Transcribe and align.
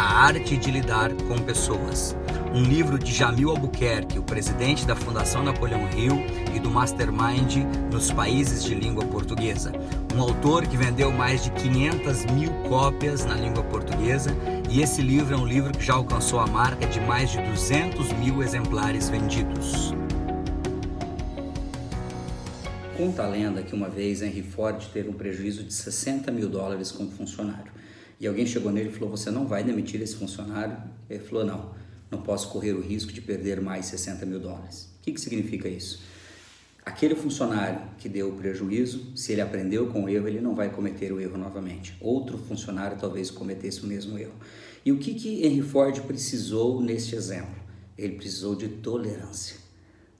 A 0.00 0.24
Arte 0.24 0.56
de 0.56 0.70
Lidar 0.70 1.12
com 1.28 1.36
Pessoas. 1.36 2.16
Um 2.54 2.62
livro 2.62 2.98
de 2.98 3.12
Jamil 3.12 3.50
Albuquerque, 3.50 4.18
o 4.18 4.22
presidente 4.22 4.86
da 4.86 4.96
Fundação 4.96 5.42
Napoleão 5.42 5.86
Hill 5.90 6.24
e 6.56 6.58
do 6.58 6.70
Mastermind 6.70 7.56
nos 7.92 8.10
países 8.10 8.64
de 8.64 8.74
língua 8.74 9.04
portuguesa. 9.04 9.70
Um 10.16 10.22
autor 10.22 10.66
que 10.66 10.74
vendeu 10.74 11.12
mais 11.12 11.44
de 11.44 11.50
500 11.50 12.24
mil 12.32 12.50
cópias 12.66 13.26
na 13.26 13.34
língua 13.34 13.62
portuguesa 13.64 14.34
e 14.70 14.80
esse 14.80 15.02
livro 15.02 15.34
é 15.34 15.36
um 15.36 15.46
livro 15.46 15.70
que 15.70 15.84
já 15.84 15.92
alcançou 15.92 16.40
a 16.40 16.46
marca 16.46 16.86
de 16.86 16.98
mais 17.00 17.30
de 17.30 17.42
200 17.42 18.10
mil 18.14 18.42
exemplares 18.42 19.10
vendidos. 19.10 19.92
Conta 22.96 23.24
a 23.24 23.26
lenda 23.26 23.62
que 23.62 23.74
uma 23.74 23.90
vez 23.90 24.22
Henry 24.22 24.44
Ford 24.44 24.82
teve 24.94 25.10
um 25.10 25.14
prejuízo 25.14 25.62
de 25.62 25.74
60 25.74 26.32
mil 26.32 26.48
dólares 26.48 26.90
como 26.90 27.10
funcionário. 27.10 27.79
E 28.20 28.26
alguém 28.26 28.44
chegou 28.44 28.70
nele 28.70 28.90
e 28.90 28.92
falou: 28.92 29.08
Você 29.08 29.30
não 29.30 29.46
vai 29.46 29.64
demitir 29.64 30.00
esse 30.02 30.14
funcionário? 30.14 30.76
Ele 31.08 31.20
falou: 31.20 31.44
Não, 31.44 31.74
não 32.10 32.20
posso 32.20 32.50
correr 32.50 32.74
o 32.74 32.80
risco 32.80 33.12
de 33.12 33.22
perder 33.22 33.62
mais 33.62 33.86
60 33.86 34.26
mil 34.26 34.38
dólares. 34.38 34.90
O 34.98 35.02
que, 35.02 35.12
que 35.12 35.20
significa 35.20 35.66
isso? 35.66 36.02
Aquele 36.84 37.14
funcionário 37.14 37.80
que 37.98 38.08
deu 38.08 38.30
o 38.30 38.36
prejuízo, 38.36 39.16
se 39.16 39.32
ele 39.32 39.40
aprendeu 39.40 39.86
com 39.86 40.04
o 40.04 40.08
erro, 40.08 40.28
ele 40.28 40.40
não 40.40 40.54
vai 40.54 40.70
cometer 40.70 41.12
o 41.12 41.20
erro 41.20 41.38
novamente. 41.38 41.96
Outro 42.00 42.36
funcionário 42.36 42.98
talvez 42.98 43.30
cometesse 43.30 43.82
o 43.82 43.86
mesmo 43.86 44.18
erro. 44.18 44.34
E 44.84 44.90
o 44.90 44.98
que, 44.98 45.14
que 45.14 45.46
Henry 45.46 45.62
Ford 45.62 46.00
precisou 46.02 46.82
neste 46.82 47.14
exemplo? 47.14 47.54
Ele 47.96 48.16
precisou 48.16 48.54
de 48.54 48.68
tolerância. 48.68 49.56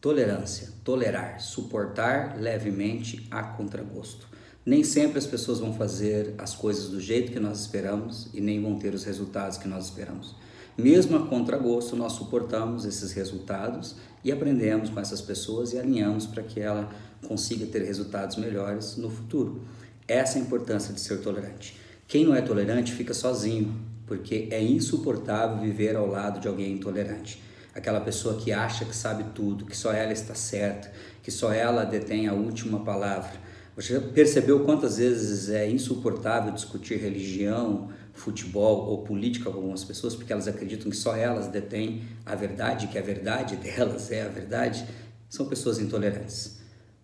Tolerância, 0.00 0.68
tolerar, 0.84 1.40
suportar 1.40 2.38
levemente 2.38 3.26
a 3.30 3.42
contragosto. 3.42 4.28
Nem 4.64 4.84
sempre 4.84 5.18
as 5.18 5.26
pessoas 5.26 5.58
vão 5.58 5.74
fazer 5.74 6.34
as 6.38 6.54
coisas 6.54 6.88
do 6.88 7.00
jeito 7.00 7.32
que 7.32 7.40
nós 7.40 7.60
esperamos 7.60 8.28
e 8.32 8.40
nem 8.40 8.62
vão 8.62 8.78
ter 8.78 8.94
os 8.94 9.02
resultados 9.02 9.58
que 9.58 9.66
nós 9.66 9.86
esperamos. 9.86 10.36
Mesmo 10.78 11.16
a 11.16 11.26
contragosto, 11.26 11.96
nós 11.96 12.12
suportamos 12.12 12.84
esses 12.84 13.12
resultados 13.12 13.96
e 14.24 14.30
aprendemos 14.30 14.88
com 14.88 15.00
essas 15.00 15.20
pessoas 15.20 15.72
e 15.72 15.78
alinhamos 15.78 16.26
para 16.26 16.42
que 16.42 16.60
ela 16.60 16.88
consiga 17.26 17.66
ter 17.66 17.82
resultados 17.82 18.36
melhores 18.36 18.96
no 18.96 19.10
futuro. 19.10 19.62
Essa 20.06 20.38
é 20.38 20.40
a 20.40 20.44
importância 20.44 20.94
de 20.94 21.00
ser 21.00 21.20
tolerante. 21.20 21.76
Quem 22.06 22.24
não 22.24 22.34
é 22.34 22.40
tolerante 22.40 22.92
fica 22.92 23.12
sozinho, 23.12 23.74
porque 24.06 24.48
é 24.50 24.62
insuportável 24.62 25.60
viver 25.60 25.96
ao 25.96 26.06
lado 26.06 26.40
de 26.40 26.46
alguém 26.46 26.72
intolerante. 26.72 27.42
Aquela 27.74 28.00
pessoa 28.00 28.36
que 28.36 28.52
acha 28.52 28.84
que 28.84 28.94
sabe 28.94 29.24
tudo, 29.34 29.64
que 29.64 29.76
só 29.76 29.92
ela 29.92 30.12
está 30.12 30.34
certa, 30.34 30.92
que 31.22 31.30
só 31.30 31.52
ela 31.52 31.84
detém 31.84 32.28
a 32.28 32.32
última 32.32 32.80
palavra. 32.84 33.32
Você 33.74 33.98
percebeu 33.98 34.64
quantas 34.64 34.98
vezes 34.98 35.48
é 35.48 35.68
insuportável 35.68 36.52
discutir 36.52 36.96
religião, 36.98 37.88
futebol 38.12 38.86
ou 38.90 39.02
política 39.02 39.50
com 39.50 39.56
algumas 39.56 39.82
pessoas 39.82 40.14
porque 40.14 40.30
elas 40.30 40.46
acreditam 40.46 40.90
que 40.90 40.96
só 40.96 41.16
elas 41.16 41.48
detêm 41.48 42.02
a 42.26 42.34
verdade, 42.34 42.88
que 42.88 42.98
a 42.98 43.02
verdade 43.02 43.56
delas 43.56 44.10
é 44.10 44.22
a 44.22 44.28
verdade, 44.28 44.86
são 45.28 45.46
pessoas 45.46 45.78
intolerantes. 45.78 46.60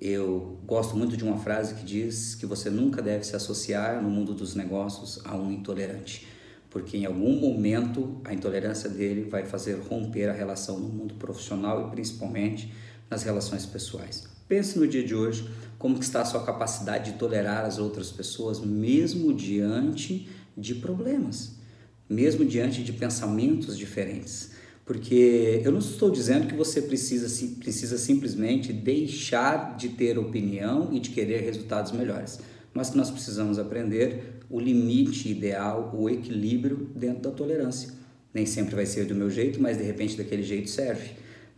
Eu 0.00 0.58
gosto 0.64 0.96
muito 0.96 1.16
de 1.16 1.24
uma 1.24 1.38
frase 1.38 1.74
que 1.74 1.84
diz 1.84 2.36
que 2.36 2.46
você 2.46 2.70
nunca 2.70 3.02
deve 3.02 3.24
se 3.24 3.34
associar 3.34 4.00
no 4.00 4.08
mundo 4.08 4.32
dos 4.32 4.54
negócios 4.54 5.20
a 5.24 5.36
um 5.36 5.50
intolerante, 5.50 6.28
porque 6.70 6.96
em 6.96 7.06
algum 7.06 7.40
momento 7.40 8.20
a 8.24 8.32
intolerância 8.32 8.88
dele 8.88 9.28
vai 9.28 9.44
fazer 9.44 9.80
romper 9.88 10.28
a 10.28 10.32
relação 10.32 10.78
no 10.78 10.88
mundo 10.88 11.14
profissional 11.14 11.88
e 11.88 11.90
principalmente 11.90 12.72
nas 13.10 13.24
relações 13.24 13.66
pessoais. 13.66 14.28
Pense 14.48 14.78
no 14.78 14.86
dia 14.86 15.02
de 15.02 15.14
hoje 15.14 15.48
como 15.78 15.98
está 15.98 16.22
a 16.22 16.24
sua 16.24 16.44
capacidade 16.44 17.12
de 17.12 17.18
tolerar 17.18 17.64
as 17.64 17.78
outras 17.78 18.10
pessoas 18.10 18.60
mesmo 18.60 19.32
diante 19.32 20.28
de 20.56 20.76
problemas, 20.76 21.56
mesmo 22.08 22.44
diante 22.44 22.82
de 22.82 22.92
pensamentos 22.92 23.76
diferentes. 23.76 24.52
Porque 24.84 25.60
eu 25.64 25.72
não 25.72 25.78
estou 25.78 26.10
dizendo 26.10 26.46
que 26.46 26.54
você 26.54 26.82
precisa, 26.82 27.28
precisa 27.58 27.96
simplesmente 27.96 28.72
deixar 28.72 29.76
de 29.76 29.90
ter 29.90 30.18
opinião 30.18 30.90
e 30.92 31.00
de 31.00 31.10
querer 31.10 31.40
resultados 31.42 31.92
melhores, 31.92 32.40
mas 32.74 32.90
que 32.90 32.96
nós 32.96 33.10
precisamos 33.10 33.58
aprender 33.58 34.40
o 34.50 34.60
limite 34.60 35.28
ideal, 35.28 35.92
o 35.96 36.10
equilíbrio 36.10 36.90
dentro 36.94 37.22
da 37.22 37.30
tolerância. 37.30 37.90
Nem 38.34 38.46
sempre 38.46 38.74
vai 38.74 38.86
ser 38.86 39.06
do 39.06 39.14
meu 39.14 39.30
jeito, 39.30 39.60
mas 39.60 39.78
de 39.78 39.84
repente 39.84 40.16
daquele 40.16 40.42
jeito 40.42 40.68
serve. 40.68 41.10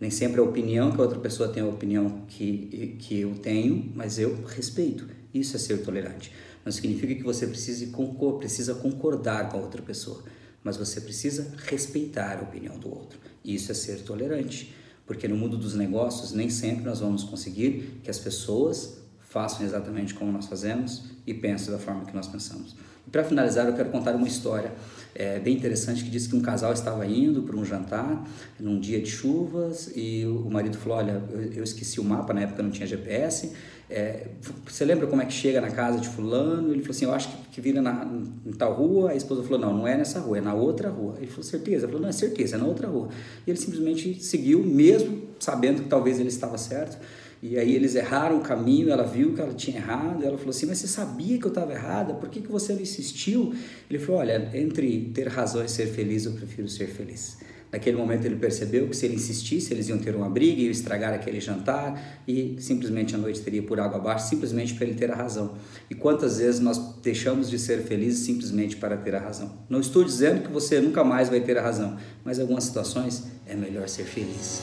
Nem 0.04 0.10
sempre 0.10 0.38
a 0.38 0.42
opinião 0.42 0.92
que 0.92 1.00
a 1.00 1.02
outra 1.02 1.18
pessoa 1.18 1.48
tem 1.48 1.62
a 1.62 1.66
opinião 1.66 2.26
que, 2.28 2.94
que 2.98 3.20
eu 3.20 3.36
tenho, 3.36 3.90
mas 3.94 4.18
eu 4.18 4.44
respeito. 4.44 5.08
Isso 5.32 5.56
é 5.56 5.58
ser 5.58 5.78
tolerante. 5.78 6.30
Não 6.62 6.70
significa 6.70 7.14
que 7.14 7.22
você 7.22 7.46
precise 7.46 7.86
concor 7.86 8.36
precisa 8.36 8.74
concordar 8.74 9.48
com 9.48 9.56
a 9.56 9.60
outra 9.62 9.80
pessoa, 9.80 10.22
mas 10.62 10.76
você 10.76 11.00
precisa 11.00 11.54
respeitar 11.56 12.38
a 12.38 12.42
opinião 12.42 12.78
do 12.78 12.90
outro. 12.90 13.18
Isso 13.42 13.72
é 13.72 13.74
ser 13.74 14.02
tolerante, 14.02 14.74
porque 15.06 15.26
no 15.26 15.38
mundo 15.38 15.56
dos 15.56 15.74
negócios 15.74 16.32
nem 16.32 16.50
sempre 16.50 16.84
nós 16.84 17.00
vamos 17.00 17.24
conseguir 17.24 17.98
que 18.02 18.10
as 18.10 18.18
pessoas 18.18 18.98
façam 19.22 19.64
exatamente 19.64 20.12
como 20.12 20.30
nós 20.30 20.44
fazemos 20.44 21.04
e 21.26 21.32
pensem 21.32 21.72
da 21.72 21.78
forma 21.78 22.04
que 22.04 22.14
nós 22.14 22.28
pensamos. 22.28 22.76
Para 23.14 23.22
finalizar, 23.22 23.68
eu 23.68 23.74
quero 23.74 23.90
contar 23.90 24.12
uma 24.16 24.26
história 24.26 24.72
é, 25.14 25.38
bem 25.38 25.54
interessante 25.54 26.02
que 26.02 26.10
diz 26.10 26.26
que 26.26 26.34
um 26.34 26.40
casal 26.40 26.72
estava 26.72 27.06
indo 27.06 27.44
para 27.44 27.54
um 27.54 27.64
jantar 27.64 28.26
num 28.58 28.80
dia 28.80 29.00
de 29.00 29.08
chuvas 29.08 29.88
e 29.94 30.26
o 30.26 30.50
marido 30.50 30.76
falou: 30.76 30.98
Olha, 30.98 31.22
eu, 31.30 31.52
eu 31.52 31.62
esqueci 31.62 32.00
o 32.00 32.04
mapa, 32.04 32.34
na 32.34 32.40
época 32.40 32.60
não 32.60 32.72
tinha 32.72 32.88
GPS. 32.88 33.52
É, 33.88 34.26
você 34.66 34.84
lembra 34.84 35.06
como 35.06 35.22
é 35.22 35.26
que 35.26 35.32
chega 35.32 35.60
na 35.60 35.70
casa 35.70 36.00
de 36.00 36.08
Fulano? 36.08 36.72
Ele 36.72 36.80
falou 36.80 36.90
assim: 36.90 37.04
Eu 37.04 37.14
acho 37.14 37.28
que, 37.28 37.36
que 37.52 37.60
vira 37.60 37.80
na, 37.80 38.04
em 38.44 38.50
tal 38.50 38.74
rua. 38.74 39.12
A 39.12 39.14
esposa 39.14 39.44
falou: 39.44 39.60
Não, 39.60 39.72
não 39.72 39.86
é 39.86 39.96
nessa 39.96 40.18
rua, 40.18 40.38
é 40.38 40.40
na 40.40 40.52
outra 40.54 40.88
rua. 40.88 41.14
Ele 41.18 41.28
falou: 41.28 41.44
Certeza? 41.44 41.84
Ele 41.84 41.92
falou: 41.92 42.00
Não, 42.00 42.08
é 42.08 42.12
certeza, 42.12 42.56
é 42.56 42.58
na 42.58 42.66
outra 42.66 42.88
rua. 42.88 43.10
E 43.46 43.50
ele 43.52 43.60
simplesmente 43.60 44.20
seguiu, 44.24 44.60
mesmo 44.64 45.22
sabendo 45.38 45.84
que 45.84 45.88
talvez 45.88 46.18
ele 46.18 46.30
estava 46.30 46.58
certo. 46.58 46.98
E 47.46 47.58
aí 47.58 47.74
eles 47.74 47.94
erraram 47.94 48.38
o 48.38 48.40
caminho, 48.40 48.88
ela 48.88 49.02
viu 49.02 49.34
que 49.34 49.40
ela 49.42 49.52
tinha 49.52 49.76
errado, 49.76 50.24
ela 50.24 50.38
falou 50.38 50.48
assim, 50.48 50.64
mas 50.64 50.78
você 50.78 50.86
sabia 50.86 51.36
que 51.36 51.44
eu 51.44 51.50
estava 51.50 51.74
errada, 51.74 52.14
por 52.14 52.30
que, 52.30 52.40
que 52.40 52.50
você 52.50 52.72
não 52.72 52.80
insistiu? 52.80 53.54
Ele 53.90 53.98
falou, 53.98 54.22
olha, 54.22 54.50
entre 54.54 55.10
ter 55.12 55.28
razão 55.28 55.62
e 55.62 55.68
ser 55.68 55.88
feliz, 55.88 56.24
eu 56.24 56.32
prefiro 56.32 56.66
ser 56.70 56.86
feliz. 56.86 57.36
Naquele 57.70 57.98
momento 57.98 58.24
ele 58.24 58.36
percebeu 58.36 58.88
que 58.88 58.96
se 58.96 59.04
ele 59.04 59.16
insistisse, 59.16 59.74
eles 59.74 59.90
iam 59.90 59.98
ter 59.98 60.16
uma 60.16 60.30
briga, 60.30 60.62
iam 60.62 60.70
estragar 60.70 61.12
aquele 61.12 61.38
jantar 61.38 62.22
e 62.26 62.56
simplesmente 62.60 63.14
a 63.14 63.18
noite 63.18 63.42
teria 63.42 63.62
por 63.62 63.78
água 63.78 63.98
abaixo, 63.98 64.26
simplesmente 64.26 64.72
para 64.72 64.86
ele 64.86 64.94
ter 64.94 65.10
a 65.10 65.14
razão. 65.14 65.54
E 65.90 65.94
quantas 65.94 66.38
vezes 66.38 66.60
nós 66.60 66.78
deixamos 67.02 67.50
de 67.50 67.58
ser 67.58 67.82
felizes 67.82 68.24
simplesmente 68.24 68.76
para 68.76 68.96
ter 68.96 69.14
a 69.14 69.20
razão? 69.20 69.52
Não 69.68 69.80
estou 69.80 70.02
dizendo 70.02 70.44
que 70.44 70.50
você 70.50 70.80
nunca 70.80 71.04
mais 71.04 71.28
vai 71.28 71.40
ter 71.40 71.58
a 71.58 71.62
razão, 71.62 71.98
mas 72.24 72.38
em 72.38 72.40
algumas 72.40 72.64
situações 72.64 73.24
é 73.44 73.54
melhor 73.54 73.86
ser 73.86 74.04
feliz. 74.04 74.62